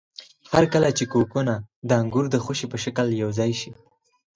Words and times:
هرکله 0.53 0.89
چې 0.97 1.03
کوکونه 1.11 1.53
د 1.87 1.89
انګور 2.01 2.25
د 2.31 2.35
خوشې 2.43 2.67
په 2.71 2.77
شکل 2.83 3.07
یوځای 3.23 3.51
شي. 3.59 3.71